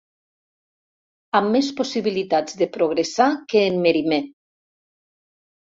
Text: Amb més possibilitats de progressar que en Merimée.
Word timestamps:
Amb 1.39 1.53
més 1.57 1.69
possibilitats 1.81 2.57
de 2.63 2.69
progressar 2.79 3.29
que 3.53 3.63
en 3.73 3.81
Merimée. 3.87 4.27